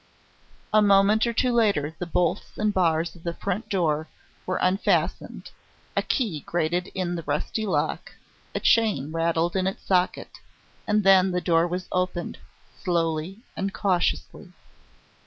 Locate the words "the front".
3.23-3.69